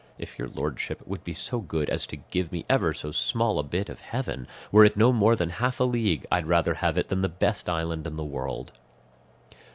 If 0.17 0.39
your 0.39 0.47
lordship 0.47 1.03
would 1.05 1.23
be 1.23 1.35
so 1.35 1.59
good 1.59 1.87
as 1.91 2.07
to 2.07 2.15
give 2.15 2.51
me 2.51 2.65
ever 2.67 2.91
so 2.91 3.11
small 3.11 3.59
a 3.59 3.63
bit 3.63 3.87
of 3.87 4.01
heaven, 4.01 4.47
were 4.71 4.83
it 4.83 4.97
no 4.97 5.13
more 5.13 5.35
than 5.35 5.51
half 5.51 5.79
a 5.79 5.83
league, 5.83 6.25
I'd 6.31 6.47
rather 6.47 6.73
have 6.73 6.97
it 6.97 7.09
than 7.09 7.21
the 7.21 7.29
best 7.29 7.69
island 7.69 8.07
in 8.07 8.15
the 8.15 8.25
world." 8.25 8.71